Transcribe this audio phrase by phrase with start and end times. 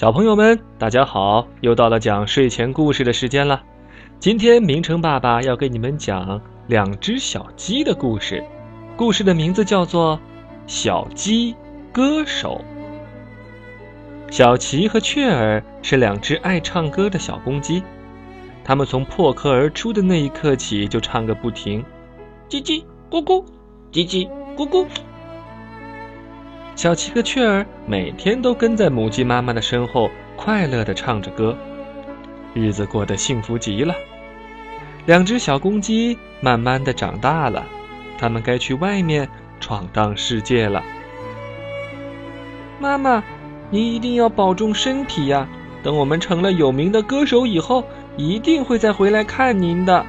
[0.00, 1.46] 小朋友们，大家好！
[1.60, 3.62] 又到了讲睡前故事的时间了。
[4.18, 8.42] 今天明成爸爸要给你们讲两只小鸡的故事，
[8.96, 10.16] 故事的名字叫做
[10.66, 11.54] 《小鸡
[11.92, 12.64] 歌手》。
[14.32, 17.82] 小琪和雀儿是两只爱唱歌的小公鸡，
[18.64, 21.84] 它们从破壳而出的那一刻起就唱个不停，
[22.48, 23.44] 叽叽咕咕，
[23.92, 24.26] 叽叽
[24.56, 24.86] 咕咕。
[26.76, 31.56] 小七和雀儿每天都跟在母鸡妈妈的身后，快乐地唱着歌，
[32.54, 33.94] 日子过得幸福极了。
[35.04, 37.66] 两只小公鸡慢慢地长大了，
[38.18, 39.28] 它们该去外面
[39.60, 40.82] 闯荡世界了。
[42.78, 43.22] 妈妈，
[43.68, 45.46] 您一定要保重身体呀！
[45.82, 47.84] 等我们成了有名的歌手以后，
[48.16, 50.04] 一定会再回来看您的。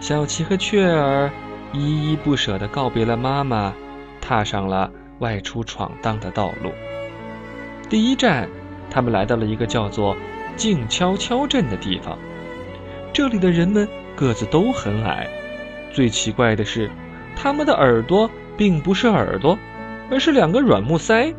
[0.00, 1.30] 小七和雀儿
[1.72, 3.72] 依依不舍地告别了妈妈，
[4.20, 4.90] 踏上了。
[5.20, 6.70] 外出闯荡的道路。
[7.88, 8.48] 第一站，
[8.90, 10.16] 他们来到了一个叫做
[10.56, 12.18] 静悄悄镇的地方。
[13.12, 15.26] 这里的人们个子都很矮，
[15.92, 16.90] 最奇怪的是，
[17.34, 19.58] 他们的耳朵并不是耳朵，
[20.10, 21.34] 而是两个软木塞。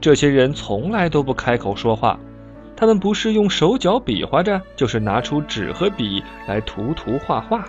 [0.00, 2.18] 这些人从来都不开口说话，
[2.76, 7.64] 他们不是用手脚比划着，就是拿出纸和笔来涂涂画画。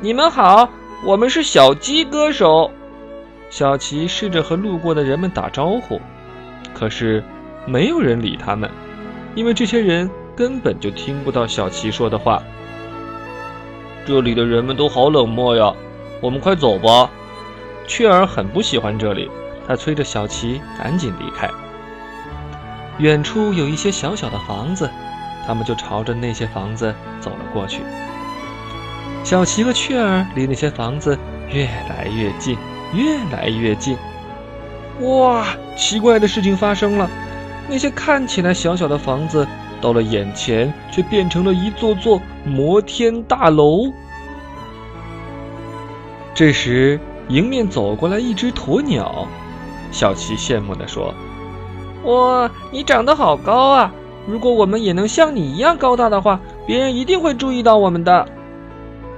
[0.00, 0.70] 你们好，
[1.04, 2.70] 我们是小鸡歌手。
[3.48, 6.00] 小琪试着和路过的人们打招呼，
[6.74, 7.22] 可是
[7.64, 8.70] 没有人理他们，
[9.34, 12.42] 因为这些人根本就听不到小琪说的话。
[14.04, 15.72] 这里的人们都好冷漠呀，
[16.20, 17.10] 我们快走吧。
[17.86, 19.30] 雀儿很不喜欢这里，
[19.66, 21.48] 他催着小琪赶紧离开。
[22.98, 24.90] 远处有一些小小的房子，
[25.46, 27.80] 他们就朝着那些房子走了过去。
[29.22, 31.18] 小琪和雀儿离那些房子
[31.50, 32.56] 越来越近。
[32.96, 33.94] 越来越近，
[35.02, 35.46] 哇！
[35.76, 37.10] 奇怪的事情发生了，
[37.68, 39.46] 那些看起来小小的房子，
[39.82, 43.92] 到了眼前却变成了一座座摩天大楼。
[46.34, 46.98] 这时，
[47.28, 49.28] 迎面走过来一只鸵鸟，
[49.92, 51.12] 小琪羡慕地说
[52.04, 53.92] ：“哇，你长得好高啊！
[54.26, 58.26] 如果我们也能像你一样高大的话，别人一定会注意到我们的。”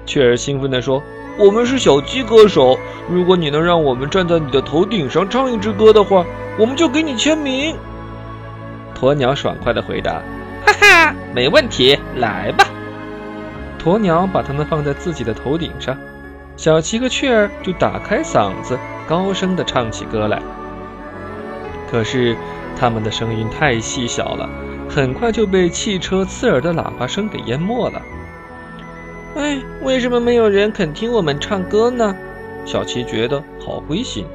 [0.05, 1.01] 雀儿兴奋地说。
[1.39, 2.77] 我们是小鸡歌手，
[3.09, 6.27] 如果你能让我们站在你的头顶上唱一支歌的话，
[6.59, 7.77] 我们就给你签名。
[8.99, 10.21] 鸵鸟爽快地回答
[10.67, 12.67] ：“哈哈，没问题，来吧。”
[13.81, 15.97] 鸵鸟把它们放在自己的头顶上，
[16.57, 20.43] 小鸡和雀儿就打开嗓子，高声地唱起歌来。
[21.89, 22.37] 可是，
[22.77, 24.51] 它们的声音太细小了，
[24.91, 28.03] 很快就被汽车刺耳的喇叭声给淹没了。
[29.39, 32.15] 哎，为什么没有人肯听我们唱歌呢？
[32.65, 34.27] 小琪觉得好灰心。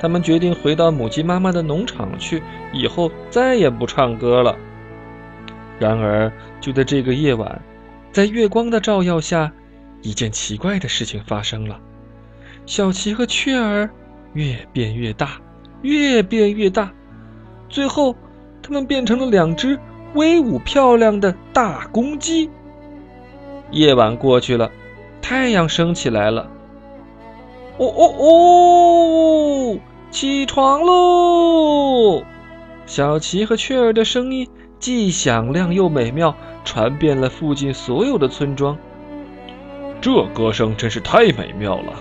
[0.00, 2.42] 他们决定回到母鸡妈妈的农场去，
[2.72, 4.56] 以后再也不唱歌了。
[5.78, 7.62] 然而，就在这个夜晚，
[8.10, 9.52] 在月光的照耀下，
[10.02, 11.78] 一件奇怪的事情发生了：
[12.66, 13.88] 小琪和雀儿
[14.32, 15.40] 越变越大，
[15.82, 16.92] 越变越大，
[17.68, 18.16] 最后，
[18.60, 19.78] 它们变成了两只
[20.14, 22.50] 威武漂亮的大公鸡。
[23.70, 24.70] 夜晚过去了，
[25.20, 26.48] 太阳升起来了。
[27.78, 29.78] 哦哦哦！
[30.10, 32.22] 起床喽！
[32.86, 34.48] 小琪和雀儿的声音
[34.78, 36.34] 既响亮又美妙，
[36.64, 38.76] 传遍了附近所有的村庄。
[40.00, 41.92] 这歌声真是太美妙了！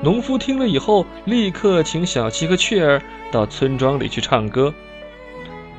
[0.00, 4.72] 农夫听了以后，立刻请小琪和雀儿到村庄里去唱歌。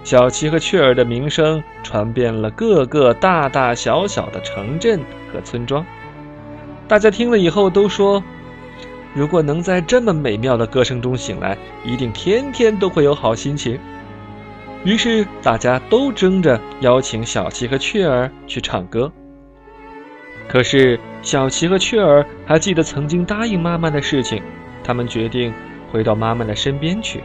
[0.06, 5.02] 小琪和雀儿的名声传遍了各个大大小小的城镇
[5.34, 5.84] 和村庄，
[6.88, 8.24] 大家听了以后都说，
[9.16, 13.80] 如果能在这么美妙的歌声中醒来，一定天天都会有好心情。
[14.84, 19.12] 于是大家都争着邀请小琪和雀儿去唱歌。
[20.48, 24.40] 可是小琪和雀儿还记得曾经答应妈妈的事情，
[24.84, 25.52] 他们决定
[25.92, 27.24] 回到妈妈的身边去。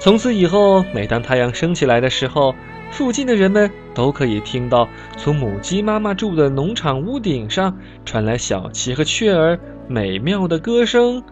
[0.00, 2.54] 从此以后，每当太阳升起来的时候，
[2.90, 9.58] 附近的人们都可以听到从母鸡妈妈住的农场屋顶上传来小鸡和雀儿
[9.88, 11.22] 美妙的歌声。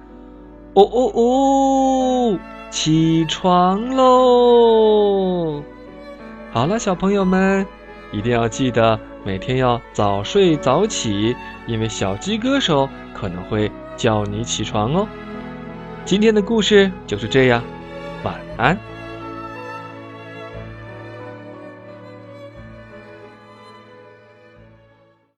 [0.74, 2.38] 哦哦哦，
[2.70, 5.62] 起床喽！
[6.50, 7.64] 好了，小朋友们，
[8.12, 11.34] 一定要记得每天要早睡早起，
[11.66, 15.08] 因为小鸡歌手可能会叫你起床哦。
[16.04, 17.62] 今天的故事就是这样。
[18.26, 18.95] 晚安。